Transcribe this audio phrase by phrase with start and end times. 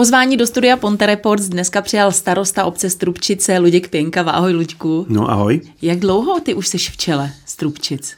[0.00, 4.20] Pozvání do studia Ponte Reports dneska přijal starosta obce Strupčice Luděk Pěnka.
[4.20, 5.06] Ahoj Luďku.
[5.08, 5.60] No ahoj.
[5.82, 8.14] Jak dlouho ty už jsi v čele Strupčic?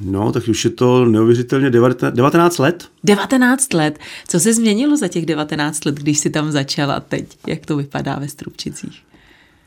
[0.00, 2.88] No, tak už je to neuvěřitelně 19 let.
[3.04, 3.98] 19 let.
[4.28, 7.24] Co se změnilo za těch 19 let, když jsi tam začal a teď?
[7.46, 9.02] Jak to vypadá ve Strupčicích?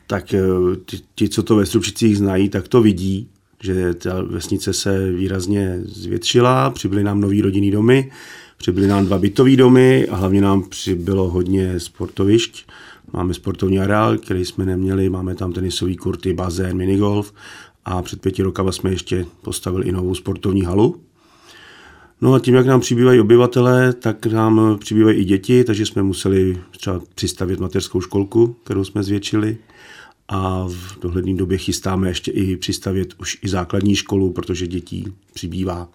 [0.06, 0.40] Tak eh,
[0.86, 3.28] ti, ti, co to ve Strupčicích znají, tak to vidí,
[3.60, 8.10] že ta vesnice se výrazně zvětšila, přibyly nám nový rodinný domy,
[8.62, 12.66] přibyly nám dva bytové domy a hlavně nám přibylo hodně sportovišť.
[13.12, 17.32] Máme sportovní areál, který jsme neměli, máme tam tenisový kurty, bazén, minigolf
[17.84, 21.00] a před pěti rokama jsme ještě postavili i novou sportovní halu.
[22.20, 26.58] No a tím, jak nám přibývají obyvatele, tak nám přibývají i děti, takže jsme museli
[26.70, 29.56] třeba přistavit mateřskou školku, kterou jsme zvětšili
[30.28, 35.88] a v dohledné době chystáme ještě i přistavět už i základní školu, protože dětí přibývá.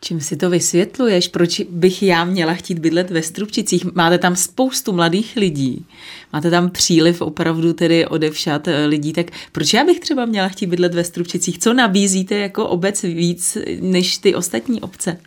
[0.00, 1.28] Čím si to vysvětluješ?
[1.28, 3.84] Proč bych já měla chtít bydlet ve Strupčicích?
[3.94, 5.86] Máte tam spoustu mladých lidí,
[6.32, 10.66] máte tam příliv opravdu tedy odevšat eh, lidí, tak proč já bych třeba měla chtít
[10.66, 11.58] bydlet ve Strupčicích?
[11.58, 15.18] Co nabízíte jako obec víc než ty ostatní obce?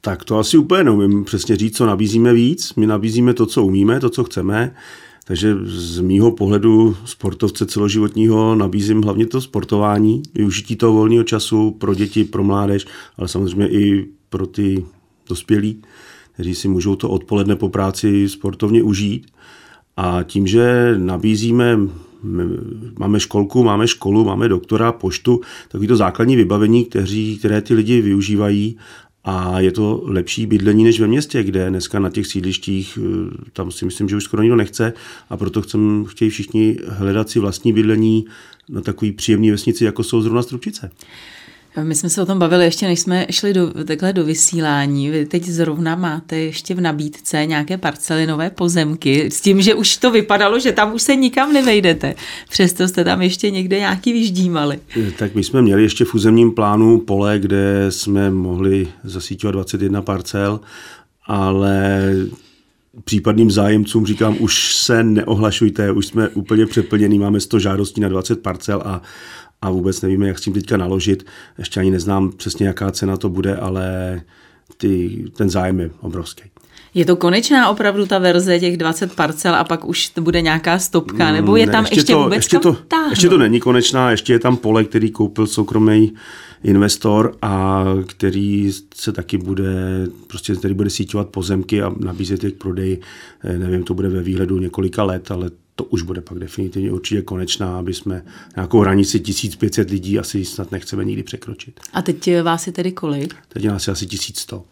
[0.00, 2.74] Tak to asi úplně neumím přesně říct, co nabízíme víc.
[2.74, 4.74] My nabízíme to, co umíme, to, co chceme.
[5.32, 11.94] Takže z mýho pohledu sportovce celoživotního nabízím hlavně to sportování, využití toho volného času pro
[11.94, 14.84] děti, pro mládež, ale samozřejmě i pro ty
[15.28, 15.82] dospělí,
[16.32, 19.26] kteří si můžou to odpoledne po práci sportovně užít.
[19.96, 21.78] A tím, že nabízíme
[22.98, 26.88] máme školku, máme školu, máme doktora, poštu, takový to základní vybavení,
[27.38, 28.76] které ty lidi využívají
[29.24, 33.70] a je to lepší bydlení než ve městě, kde dneska na těch sídlištích, eh, tam
[33.70, 34.92] si myslím, že už skoro nikdo nechce
[35.30, 38.26] a proto chcem, chtějí všichni hledat si vlastní bydlení
[38.68, 40.90] na takový příjemný vesnici, jako jsou zrovna Strupčice.
[41.82, 45.10] My jsme se o tom bavili ještě, než jsme šli do, takhle do vysílání.
[45.10, 49.96] Vy teď zrovna máte ještě v nabídce nějaké parcely, nové pozemky, s tím, že už
[49.96, 52.14] to vypadalo, že tam už se nikam nevejdete.
[52.48, 54.78] Přesto jste tam ještě někde nějaký vyždímali.
[55.18, 60.60] Tak my jsme měli ještě v územním plánu pole, kde jsme mohli zasíťovat 21 parcel,
[61.26, 62.12] ale
[63.04, 68.42] případným zájemcům říkám, už se neohlašujte, už jsme úplně přeplnění, máme 100 žádostí na 20
[68.42, 69.02] parcel a
[69.62, 71.26] a vůbec nevíme, jak s tím teďka naložit.
[71.58, 74.20] Ještě ani neznám přesně, jaká cena to bude, ale
[74.76, 76.42] ty, ten zájem je obrovský.
[76.94, 80.78] Je to konečná opravdu ta verze těch 20 parcel a pak už to bude nějaká
[80.78, 82.76] stopka, nebo je tam ne, ještě, ještě to, vůbec ještě to,
[83.10, 86.14] ještě to není konečná, ještě je tam pole, který koupil soukromý
[86.64, 92.58] investor a který se taky bude, prostě který bude síťovat pozemky a nabízet je k
[92.58, 93.00] prodeji.
[93.44, 97.22] Eh, nevím, to bude ve výhledu několika let, ale to už bude pak definitivně určitě
[97.22, 98.24] konečná, aby jsme
[98.56, 101.80] nějakou hranici 1500 lidí asi snad nechceme nikdy překročit.
[101.92, 103.34] A teď vás je tedy kolik?
[103.48, 104.64] Teď je nás asi 1100.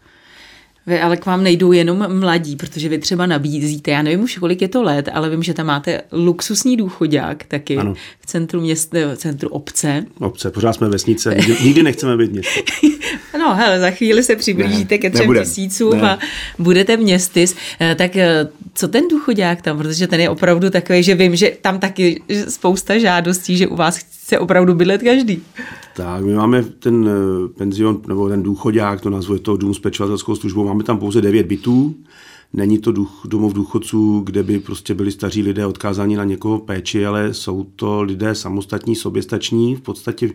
[0.87, 4.61] Vy ale k vám nejdou jenom mladí, protože vy třeba nabízíte, já nevím už kolik
[4.61, 7.93] je to let, ale vím, že tam máte luxusní důchodák taky ano.
[8.19, 10.05] v centru města, v centru obce.
[10.19, 12.61] Obce, pořád jsme vesnice, nikdy, nikdy nechceme být město.
[13.39, 15.39] no, hele, za chvíli se přiblížíte ne, ke třem nebude.
[15.39, 16.01] tisícům ne.
[16.01, 16.19] a
[16.59, 17.45] budete městy.
[17.79, 21.51] Eh, tak eh, co ten důchodák tam, protože ten je opravdu takový, že vím, že
[21.61, 23.99] tam taky spousta žádostí, že u vás
[24.31, 25.41] chce opravdu bydlet každý.
[25.95, 29.79] Tak, my máme ten eh, penzion, nebo ten důchodák, to nazvu je to dům s
[29.79, 31.95] pečovatelskou službou, máme tam pouze 9 bytů,
[32.53, 37.05] Není to duch, domov důchodců, kde by prostě byli staří lidé odkázáni na někoho péči,
[37.05, 40.33] ale jsou to lidé samostatní, soběstační, v podstatě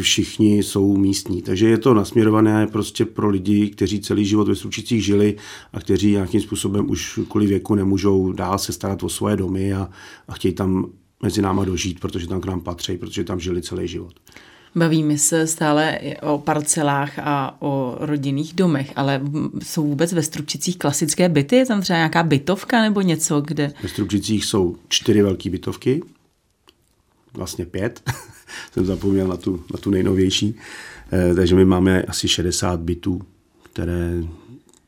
[0.00, 1.42] všichni jsou místní.
[1.42, 5.36] Takže je to nasměrované prostě pro lidi, kteří celý život ve Stručicích žili
[5.72, 9.88] a kteří nějakým způsobem už kvůli věku nemůžou dál se starat o svoje domy a,
[10.28, 10.86] a chtějí tam
[11.22, 14.14] mezi náma dožít, protože tam k nám patří, protože tam žili celý život.
[14.76, 19.20] Bavíme se stále o parcelách a o rodinných domech, ale
[19.62, 21.56] jsou vůbec ve Strupčicích klasické byty?
[21.56, 23.72] Je tam třeba nějaká bytovka nebo něco, kde...
[23.82, 26.02] Ve Strupčicích jsou čtyři velké bytovky,
[27.34, 28.10] vlastně pět,
[28.72, 30.54] jsem zapomněl na tu, na tu nejnovější,
[31.12, 33.22] eh, takže my máme asi 60 bytů,
[33.62, 34.10] které,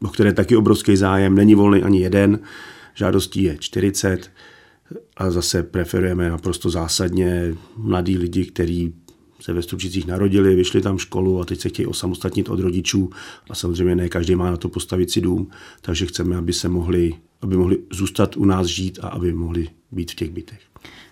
[0.03, 2.39] o které taky obrovský zájem, není volný ani jeden,
[2.95, 4.30] žádostí je 40
[5.17, 8.95] a zase preferujeme naprosto zásadně mladí lidi, kteří
[9.41, 13.11] se ve Stručicích narodili, vyšli tam školu a teď se chtějí osamostatnit od rodičů
[13.51, 15.51] a samozřejmě ne každý má na to postavit si dům,
[15.81, 20.11] takže chceme, aby se mohli, aby mohli zůstat u nás žít a aby mohli být
[20.11, 20.61] v těch bytech.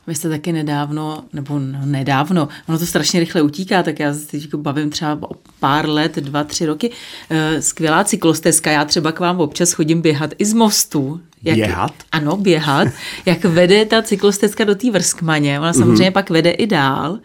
[0.07, 4.27] Vy jste taky nedávno, nebo no, nedávno, ono to strašně rychle utíká, tak já se
[4.27, 6.91] teď bavím třeba o pár let, dva, tři roky.
[7.31, 11.21] Eh, skvělá cyklostezka, já třeba k vám občas chodím běhat i z mostu.
[11.47, 11.93] Jak, běhat?
[12.13, 12.89] Ano, běhat.
[13.27, 16.13] Jak vede ta cyklostezka do té Vrskmaně, ona samozřejmě mm-hmm.
[16.13, 17.19] pak vede i dál.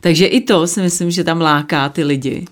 [0.00, 2.46] Takže i to si myslím, že tam láká ty lidi.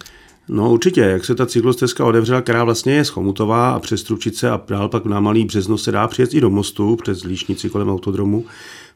[0.48, 4.60] No určitě, jak se ta cyklostezka otevřela, která vlastně je Chomutová a přes Tručice a
[4.68, 8.44] dál pak na Malý Březno se dá přijet i do mostu přes Líšnici kolem autodromu,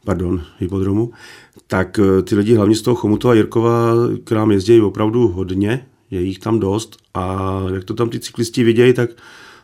[0.04, 1.12] pardon, hypodromu,
[1.66, 3.92] tak eh, ty lidi hlavně z toho Chomutova Jirkova
[4.24, 8.64] k nám jezdí opravdu hodně, je jich tam dost a jak to tam ty cyklisti
[8.64, 9.10] vidějí, tak,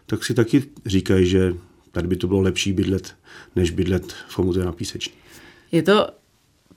[0.07, 1.55] tak si taky říkají, že
[1.93, 3.15] tady by to bylo lepší bydlet,
[3.57, 5.15] než bydlet v Chomutově na Píseční.
[5.73, 6.07] Je to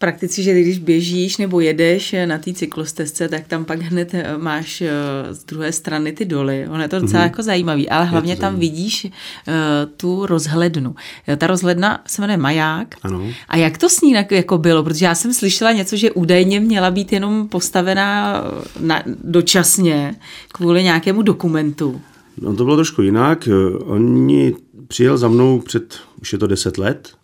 [0.03, 4.81] prakticky, že když běžíš nebo jedeš na té cyklostezce, tak tam pak hned eh, máš
[4.81, 4.89] eh,
[5.31, 6.67] z druhé strany ty doly.
[6.69, 7.25] Ono je to docela mm-hmm.
[7.25, 8.69] jako zajímavý, ale hlavně tam zajímavý.
[8.69, 9.53] vidíš uh,
[9.97, 10.95] tu rozhlednu.
[11.37, 12.95] Ta rozhledna se jmenuje Maják.
[13.03, 13.27] Ano.
[13.49, 14.83] A jak to s ní jako bylo?
[14.83, 18.43] Protože já jsem slyšela něco, že údajně měla být jenom postavená
[18.79, 20.15] na, dočasně
[20.51, 22.01] kvůli nějakému dokumentu.
[22.41, 23.49] No to bylo trošku jinak.
[23.85, 24.53] Oni
[24.87, 27.15] přijel za mnou před, už je to deset let,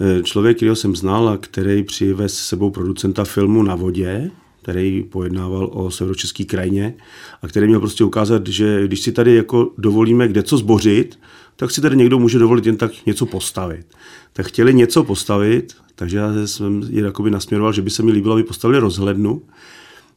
[0.00, 4.30] Eh, člověk, kterého jsem znal a který přivez s sebou producenta filmu Na vodě,
[4.62, 6.94] který pojednával o severočeské krajině
[7.42, 11.18] a který měl prostě ukázat, že když si tady jako dovolíme kde co zbořit,
[11.56, 13.86] tak si tady někdo může dovolit jen tak něco postavit.
[14.32, 18.34] Tak chtěli něco postavit, takže já jsem je jakoby nasměroval, že by se mi líbilo,
[18.34, 19.42] aby postavili rozhlednu.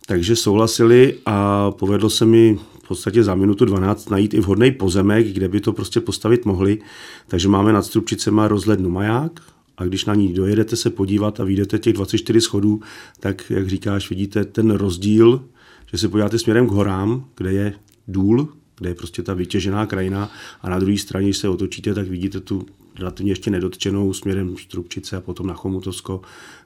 [0.09, 5.27] Takže souhlasili a povedlo se mi v podstatě za minutu 12 najít i vhodný pozemek,
[5.27, 6.79] kde by to prostě postavit mohli.
[7.27, 9.39] Takže máme nad Strupčicema rozhlednu maják,
[9.77, 12.81] a když na ní dojedete se podívat a vyjdete těch 24 schodů,
[13.19, 15.45] tak, jak říkáš, vidíte ten rozdíl,
[15.91, 17.73] že se podíváte směrem k horám, kde je
[18.07, 18.47] důl,
[18.77, 22.39] kde je prostě ta vytěžená krajina a na druhé straně, když se otočíte, tak vidíte
[22.39, 22.65] tu
[22.99, 26.21] relativně ještě nedotčenou směrem Strukčice a potom na Chomutovsko,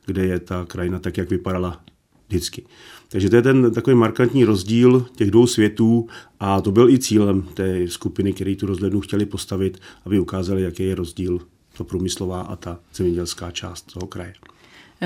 [0.06, 1.82] kde je ta krajina tak, jak vypadala
[2.34, 2.64] vždycky.
[3.10, 6.08] Takže to je ten takový markantní rozdíl těch dvou světů
[6.40, 10.84] a to byl i cílem té skupiny, které tu rozhlednu chtěli postavit, aby ukázali, jaký
[10.84, 11.40] je rozdíl
[11.78, 14.34] to průmyslová a ta zemědělská část toho kraje.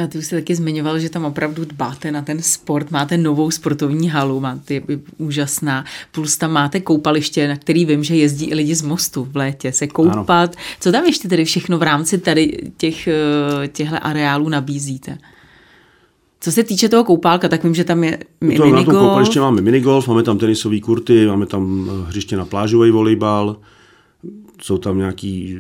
[0.09, 4.09] Ty už jsi taky zmiňoval, že tam opravdu dbáte na ten sport, máte novou sportovní
[4.09, 4.81] halu, máte je
[5.17, 9.35] úžasná, plus tam máte koupaliště, na který vím, že jezdí i lidi z mostu v
[9.35, 10.49] létě se koupat.
[10.55, 10.63] Ano.
[10.79, 15.17] Co tam ještě tedy všechno v rámci tady těch, eh, těchto areálů nabízíte?
[16.39, 18.73] Co se týče toho koupálka, tak vím, že tam je minigolf.
[18.73, 22.91] Na tom koupaliště máme minigolf, máme tam tenisové kurty, máme tam eh, hřiště na plážový
[22.91, 23.57] volejbal,
[24.61, 25.57] jsou tam nějaký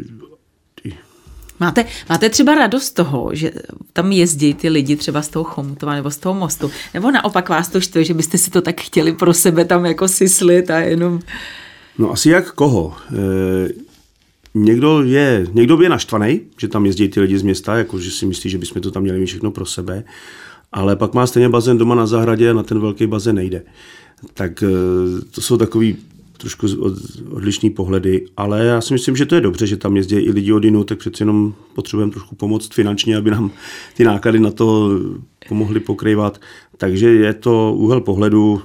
[1.59, 3.51] Máte, máte třeba radost toho, že
[3.93, 7.69] tam jezdí ty lidi třeba z toho Chomutova nebo z toho mostu, nebo naopak vás
[7.69, 11.19] to štve, že byste si to tak chtěli pro sebe tam jako syslit a jenom...
[11.97, 12.95] No asi jak koho.
[13.11, 13.69] E,
[14.53, 18.25] někdo, je, někdo je naštvaný, že tam jezdí ty lidi z města, jako že si
[18.25, 20.03] myslí, že bychom to tam měli mít všechno pro sebe,
[20.71, 23.63] ale pak má stejně bazén doma na zahradě a na ten velký bazén nejde.
[24.33, 24.67] Tak e,
[25.31, 25.97] to jsou takový
[26.37, 26.67] trošku
[27.29, 30.53] odlišný pohledy, ale já si myslím, že to je dobře, že tam jezdí i lidi
[30.53, 33.51] od jinu, tak přeci jenom potřebujeme trošku pomoct finančně, aby nám
[33.93, 34.89] ty náklady na to
[35.47, 36.41] pomohly pokrývat.
[36.77, 38.61] Takže je to úhel pohledu,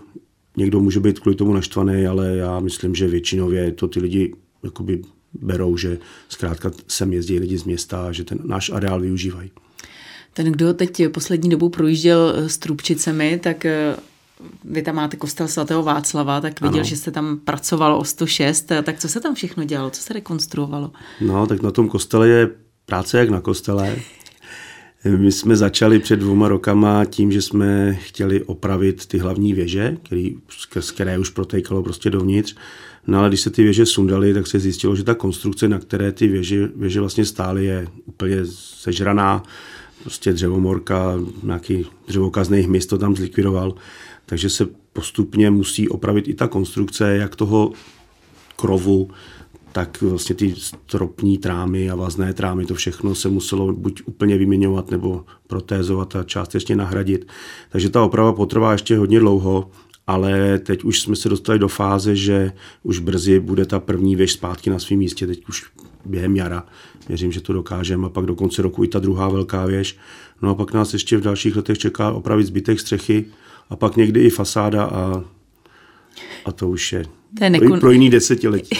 [0.56, 5.02] někdo může být kvůli tomu naštvaný, ale já myslím, že většinově to ty lidi jakoby
[5.40, 9.50] berou, že zkrátka sem jezdí lidi z města že ten náš areál využívají.
[10.34, 13.67] Ten, kdo teď poslední dobou projížděl s Trubčicemi, tak
[14.64, 16.84] vy tam máte kostel svatého Václava, tak viděl, ano.
[16.84, 20.90] že jste tam pracovalo o 106, tak co se tam všechno dělalo, co se rekonstruovalo?
[21.20, 22.50] No, tak na tom kostele je
[22.87, 23.96] práce jak na kostele.
[25.17, 30.37] My jsme začali před dvěma rokama tím, že jsme chtěli opravit ty hlavní věže, který,
[30.81, 32.56] z které už protékalo prostě dovnitř.
[33.06, 36.12] No ale když se ty věže sundaly, tak se zjistilo, že ta konstrukce, na které
[36.12, 39.42] ty věže, věže vlastně stály, je úplně sežraná.
[40.02, 43.75] Prostě dřevomorka, nějaký dřevokazný hmyz to tam zlikvidoval
[44.26, 47.73] takže se postupně musí opravit i ta konstrukce, jak toho
[48.56, 49.11] krovu,
[49.73, 54.90] tak vlastně ty stropní trámy a vazné trámy, to všechno se muselo buď úplně vyměňovat
[54.90, 57.26] nebo protézovat a částečně nahradit.
[57.71, 59.71] Takže ta oprava potrvá ještě hodně dlouho,
[60.06, 64.32] ale teď už jsme se dostali do fáze, že už brzy bude ta první věž
[64.32, 65.64] zpátky na svém místě, teď už
[66.04, 66.66] během jara.
[67.09, 69.97] Věřím, že to dokážeme a pak do konce roku i ta druhá velká věž.
[70.42, 73.25] No a pak nás ještě v dalších letech čeká opravit zbytek střechy,
[73.71, 75.25] a pak někdy i fasáda a,
[76.44, 77.04] a to už je,
[77.38, 77.80] to je nekon...
[77.80, 78.76] pro jiný desetiletí.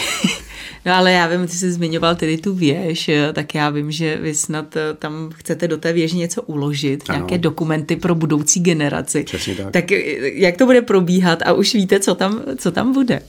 [0.85, 4.35] No ale já vím, ty jsi zmiňoval tedy tu věž, tak já vím, že vy
[4.35, 7.17] snad eh, tam chcete do té věže něco uložit, ano.
[7.17, 9.23] nějaké dokumenty pro budoucí generaci.
[9.23, 9.71] Přesně tak.
[9.71, 9.97] Tak eh,
[10.33, 13.21] jak to bude probíhat a už víte, co tam, co tam bude?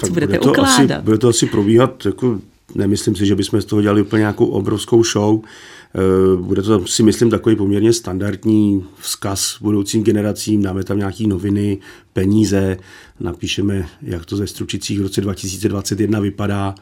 [0.00, 0.90] Tak co budete bude to ukládat?
[0.90, 2.40] Asi, bude to asi probíhat, jako,
[2.74, 5.40] nemyslím si, že bychom z toho dělali úplně nějakou obrovskou show,
[5.96, 11.78] Eh, bude to si myslím takový poměrně standardní vzkaz budoucím generacím, dáme tam nějaké noviny,
[12.12, 12.76] peníze,
[13.20, 16.74] napíšeme, jak to ze Stručicích v roce 2021 vypadá,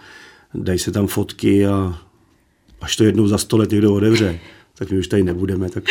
[0.55, 1.99] dají se tam fotky a
[2.81, 4.39] až to jednou za sto let někdo odevře,
[4.79, 5.85] tak my už tady nebudeme, tak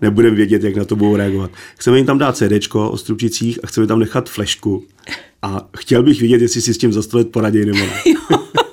[0.00, 1.50] nebudeme vědět, jak na to budou reagovat.
[1.76, 4.84] Chceme jim tam dát CD o Strupčicích a chceme tam nechat flešku
[5.42, 8.02] a chtěl bych vidět, jestli si s tím za sto let poradí nebo ne.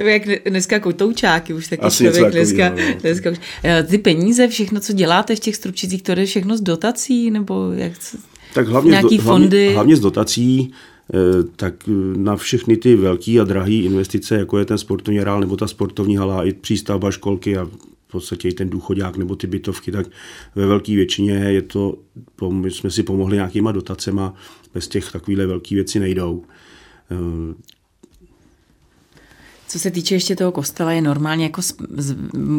[0.00, 3.00] To je jak dneska kotoučáky, už taky Asi člověk dneska, no, no.
[3.00, 3.38] dneska už.
[3.64, 7.72] Eh, ty peníze, všechno, co děláte v těch strupčicích, to je všechno z dotací, nebo
[7.72, 7.92] jak?
[8.54, 9.58] Tak hlavně, nějaký z do, fondy?
[9.58, 10.72] Hlavně, hlavně z dotací,
[11.14, 11.16] eh,
[11.56, 11.74] tak
[12.16, 16.16] na všechny ty velké a drahé investice, jako je ten sportovní rál nebo ta sportovní
[16.16, 20.06] hala, i přístavba školky a v podstatě i ten důchodák nebo ty bytovky, tak
[20.54, 21.98] ve velké většině je to,
[22.48, 24.34] my jsme si pomohli nějakýma dotacema,
[24.74, 26.44] bez těch takovýhle velké věci nejdou.
[29.70, 32.16] Co se týče ještě toho kostela, je normálně jako z, z,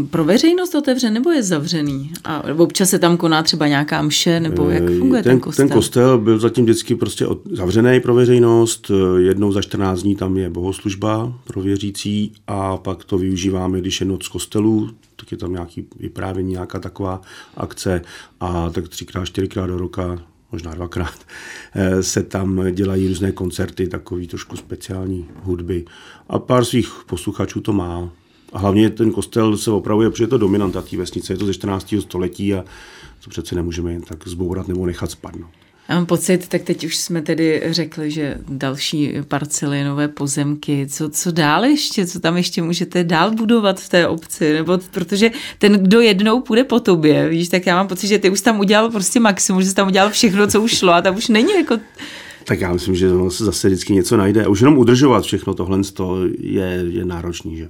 [0.10, 2.12] pro veřejnost otevřen nebo je zavřený?
[2.24, 5.68] A občas se tam koná třeba nějaká mše, nebo jak eh, funguje ten, ten kostel?
[5.68, 8.91] Ten kostel byl zatím vždycky prostě od, zavřený pro veřejnost.
[8.91, 14.01] Eh, jednou za 14 dní tam je bohoslužba pro věřící a pak to využíváme, když
[14.01, 17.22] je noc kostelů, tak je tam nějaký vyprávění, nějaká taková
[17.58, 18.01] akce
[18.39, 21.25] a tak třikrát, čtyřikrát do roka možná dvakrát,
[21.74, 25.86] eh, se tam dělají různé koncerty, takový trošku speciální hudby.
[26.29, 28.10] A pár svých posluchačů to má.
[28.53, 31.53] A hlavně ten kostel se opravuje, protože je to dominanta té vesnice, je to ze
[31.53, 31.96] 14.
[32.00, 32.65] století a
[33.24, 35.51] to přece nemůžeme jen tak zbourat nebo nechat spadnout.
[35.92, 41.10] Já mám pocit, tak teď už jsme tedy řekli, že další parcely, nové pozemky, co,
[41.10, 45.74] co dál ještě, co tam ještě můžete dál budovat v té obci, nebo protože ten,
[45.74, 48.92] kdo jednou půjde po tobě, víš, tak já mám pocit, že ty už tam udělal
[48.92, 51.78] prostě maximum, že jsi tam udělal všechno, co už šlo a tam už není jako
[52.46, 54.48] tak já myslím, že se zase vždycky něco najde.
[54.48, 55.80] Už jenom udržovat všechno tohle
[56.40, 57.58] je, je náročný.
[57.58, 57.70] Že?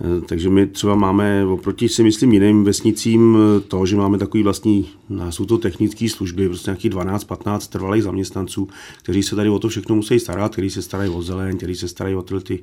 [0.00, 4.42] Eh, takže my třeba máme oproti si myslím jiným vesnicím eh, to, že máme takový
[4.42, 4.88] vlastní,
[5.30, 8.68] jsou to technické služby, prostě nějakých 12-15 trvalých zaměstnanců,
[9.02, 11.88] kteří se tady o to všechno musí starat, kteří se starají o zeleň, kteří se
[11.88, 12.60] starají o ty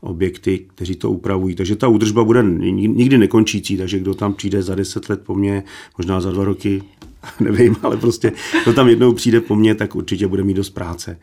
[0.00, 1.54] objekty, kteří to upravují.
[1.54, 5.64] Takže ta údržba bude nikdy nekončící, takže kdo tam přijde za 10 let po mně,
[5.98, 6.82] možná za dva roky,
[7.40, 8.32] nevím, ale prostě
[8.64, 11.18] kdo tam jednou přijde po mně, tak určitě bude mít dost práce.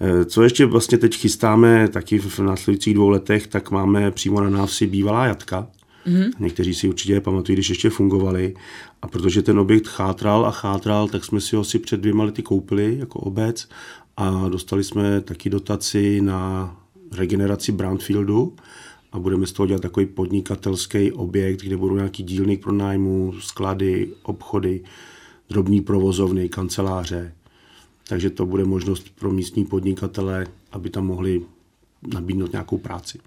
[0.00, 4.50] Eh, co ještě vlastně teď chystáme taky v následujících dvou letech, tak máme přímo na
[4.50, 5.68] návsi bývalá jatka.
[6.06, 6.30] Mm-hmm.
[6.38, 8.54] Někteří si určitě pamatují, když ještě fungovali.
[9.02, 12.42] A protože ten objekt chátral a chátral, tak jsme si ho asi před dvěma lety
[12.42, 13.68] koupili jako obec
[14.16, 16.76] a dostali jsme taky dotaci na
[17.12, 18.56] regeneraci brownfieldu
[19.12, 24.08] a budeme z toho dělat takový podnikatelský objekt, kde budou nějaký dílny pro nájmu, sklady,
[24.22, 24.80] obchody,
[25.48, 27.32] drobný provozovny, kanceláře.
[28.10, 31.42] Takže to bude možnost pro místní podnikatele, aby tam mohli
[32.14, 33.18] nabídnout nějakou práci.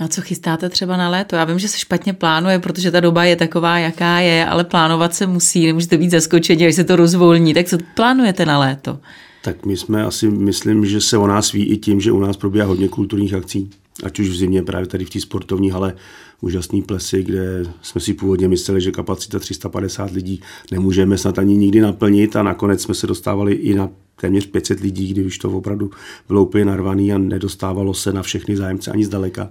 [0.00, 1.36] Na co chystáte třeba na léto?
[1.36, 5.14] Já vím, že se špatně plánuje, protože ta doba je taková, jaká je, ale plánovat
[5.14, 7.54] se musí, nemůžete být zaskočeni, až se to rozvolní.
[7.54, 8.98] Tak co plánujete na léto?
[9.42, 12.36] Tak my jsme asi, myslím, že se o nás ví i tím, že u nás
[12.36, 13.70] probíhá hodně kulturních akcí.
[14.04, 15.94] Ať už v zimě, právě tady v té sportovní hale,
[16.40, 21.80] úžasný plesy, kde jsme si původně mysleli, že kapacita 350 lidí nemůžeme snad ani nikdy
[21.80, 25.90] naplnit a nakonec jsme se dostávali i na téměř 500 lidí, kdy už to opravdu
[26.28, 29.50] bylo úplně narvaný a nedostávalo se na všechny zájemce ani zdaleka.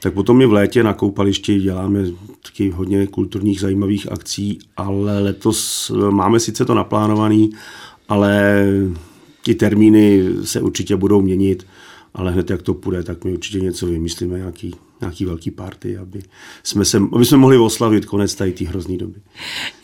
[0.00, 2.04] Tak potom my v létě na koupališti děláme
[2.42, 7.50] taky hodně kulturních zajímavých akcí, ale letos máme sice to naplánovaný,
[8.08, 8.64] ale
[9.44, 11.66] ty termíny se určitě budou měnit,
[12.16, 16.22] ale hned jak to půjde, tak my určitě něco vymyslíme, nějaký nějaký velký party, aby
[16.62, 19.20] jsme, se, aby jsme mohli oslavit konec tady té hrozný doby.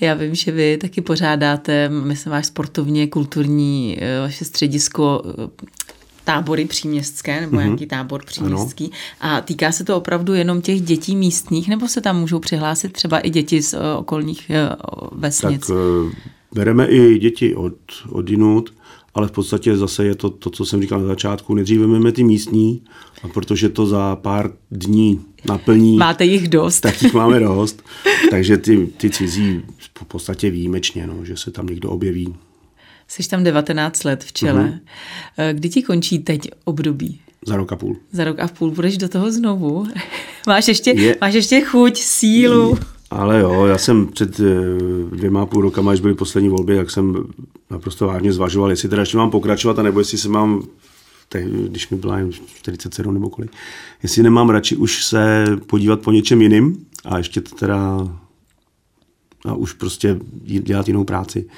[0.01, 5.67] Já vím, že vy taky pořádáte, myslím, váš sportovně kulturní eh, vaše středisko eh,
[6.25, 7.65] tábory příměstské, nebo mm-hmm.
[7.65, 8.91] nějaký tábor příměstský.
[9.21, 9.37] Ano.
[9.37, 13.19] A týká se to opravdu jenom těch dětí místních, nebo se tam můžou přihlásit třeba
[13.19, 14.51] i děti z uh, okolních
[15.13, 15.67] vesnic?
[15.67, 15.77] Tak
[16.55, 17.75] bereme i děti od,
[18.09, 18.73] od jinut,
[19.15, 21.55] ale v podstatě zase je to to, co jsem říkal na začátku.
[21.55, 22.83] Nejdřív vezmeme ty místní,
[23.23, 25.97] a protože to za pár dní naplní.
[25.97, 26.81] Máte jich dost.
[26.81, 27.83] Tak jich máme dost.
[28.31, 32.35] Takže ty, ty cizí v podstatě výjimečně, no, že se tam někdo objeví.
[33.09, 34.81] Jsi tam 19 let v čele.
[35.39, 35.55] Mm-hmm.
[35.55, 37.21] Kdy ti končí teď období?
[37.47, 37.97] Za rok a půl.
[38.13, 39.87] Za rok a půl budeš do toho znovu.
[40.47, 42.79] máš, ještě, je, máš ještě chuť, sílu.
[43.13, 44.45] Ale jo, já jsem před eh,
[45.17, 47.25] dvěma půl rokama, až byly poslední volby, jak jsem
[47.71, 50.63] naprosto vážně zvažoval, jestli teda ještě mám pokračovat, anebo jestli se mám,
[51.69, 53.51] když mi byla jen 47 nebo kolik,
[54.03, 58.09] jestli nemám radši už se podívat po něčem jiným a ještě to teda
[59.45, 61.49] a už prostě dělat jinou práci.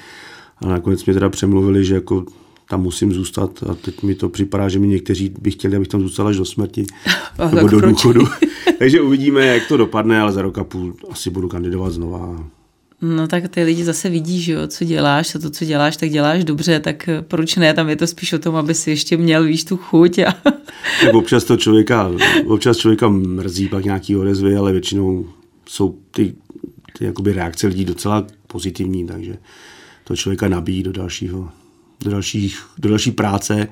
[0.57, 2.25] A nakonec mě teda přemluvili, že jako
[2.69, 6.01] tam musím zůstat a teď mi to připadá, že mi někteří by chtěli, abych tam
[6.01, 6.85] zůstal až do smrti
[7.53, 8.27] nebo do důchodu.
[8.79, 12.49] Takže uvidíme, jak to dopadne, ale za rok a půl asi budu kandidovat znova.
[13.01, 16.09] No tak ty lidi zase vidí, že jo, co děláš a to, co děláš, tak
[16.09, 19.43] děláš dobře, tak proč ne, tam je to spíš o tom, aby si ještě měl,
[19.43, 20.19] víš, tu chuť.
[20.19, 20.31] A...
[21.01, 22.11] tak občas to člověka,
[22.47, 25.25] občas člověka mrzí pak nějaký odezvy, ale většinou
[25.67, 26.33] jsou ty
[26.97, 29.37] ty jakoby reakce lidí docela pozitivní, takže
[30.03, 31.49] to člověka nabíjí do dalšího,
[32.03, 33.67] do, dalších, do další práce.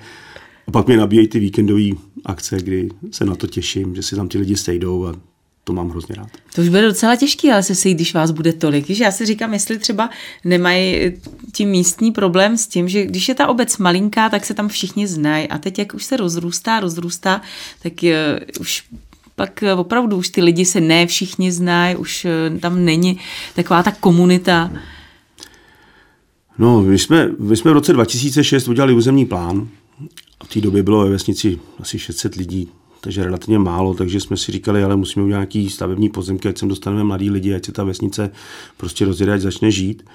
[0.67, 1.89] A pak mě nabíjejí ty víkendové
[2.25, 5.15] akce, kdy se na to těším, že si tam ti lidi sejdou a
[5.63, 6.29] to mám hrozně rád.
[6.55, 8.89] To už bude docela těžký, ale se sejít, když vás bude tolik.
[8.89, 10.09] Že já si říkám, jestli třeba
[10.45, 11.11] nemají
[11.51, 15.07] tím místní problém s tím, že když je ta obec malinká, tak se tam všichni
[15.07, 15.47] znají.
[15.47, 17.41] A teď, jak už se rozrůstá, rozrůstá,
[17.83, 18.83] tak je, už
[19.35, 23.19] pak opravdu už ty lidi se ne všichni znají, už eh, tam není
[23.55, 24.71] taková ta komunita.
[26.57, 29.67] No, my jsme, my jsme v roce 2006 udělali územní plán.
[30.43, 32.69] V té době bylo ve vesnici asi 600 lidí,
[33.01, 36.69] takže relativně málo, takže jsme si říkali, ale musíme udělat nějaký stavební pozemky, ať sem
[36.69, 38.31] dostaneme mladí lidi, ať se ta vesnice
[38.77, 40.05] prostě rozjede, ať začne žít.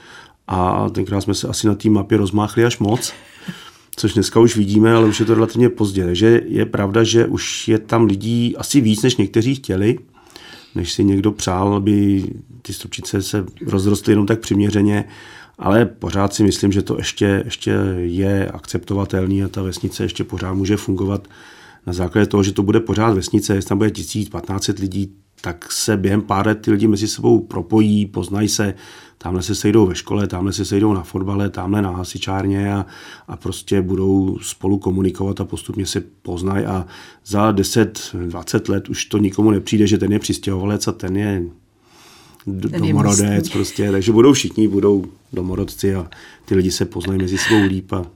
[0.48, 3.12] A tenkrát jsme se asi na té mapě rozmáchli až moc,
[3.96, 6.04] což dneska už vidíme, ale už je to relativně pozdě.
[6.04, 9.98] Takže je pravda, že už je tam lidí asi víc, než někteří chtěli,
[10.74, 12.24] než si někdo přál, aby
[12.62, 15.04] ty stručice se rozrostly jenom tak přiměřeně,
[15.58, 20.54] ale pořád si myslím, že to ještě, ještě je akceptovatelný a ta vesnice ještě pořád
[20.54, 21.28] může fungovat
[21.86, 25.96] na základě toho, že to bude pořád vesnice, jestli tam bude 1000-1500 lidí, tak se
[25.96, 28.74] během pár let ty lidi mezi sebou propojí, poznají se,
[29.18, 32.86] tamhle se sejdou ve škole, tamhle se sejdou na fotbale, tamhle na hasičárně a,
[33.28, 36.86] a prostě budou spolu komunikovat a postupně se poznají a
[37.26, 41.42] za 10-20 let už to nikomu nepřijde, že ten je přistěhovalec a ten je
[42.54, 46.10] domorodec prostě, takže budou všichni, budou domorodci a
[46.44, 48.06] ty lidi se poznají mezi sebou líp a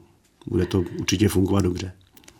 [0.46, 1.92] bude to určitě fungovat dobře.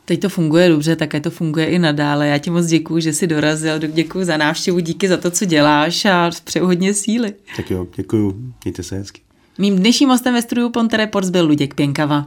[0.05, 2.29] Teď to funguje dobře, také to funguje i nadále.
[2.29, 6.05] Já ti moc děkuji, že jsi dorazil, děkuji za návštěvu, díky za to, co děláš
[6.05, 7.35] a přeju hodně síly.
[7.57, 8.35] Tak jo, děkuji,
[8.65, 9.21] mějte se hezky.
[9.59, 12.27] Mým dnešním hostem ve studiu Ponte Reports byl Luděk Pěnkava.